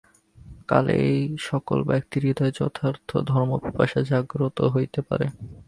[0.67, 5.25] কালে এই-সকল ব্যক্তির হৃদয়ে যথার্থ ধর্মপিপাসা জাগ্রত হইতে পারে।